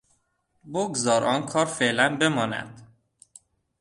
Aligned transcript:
بگذار 0.73 1.23
آن 1.23 1.45
کار 1.45 1.65
فعلا 1.65 2.15
بماند. 2.17 2.81